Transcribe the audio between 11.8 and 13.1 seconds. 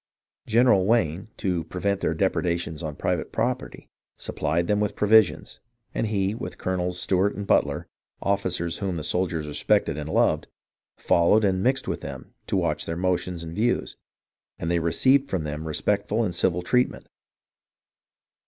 with them to watch their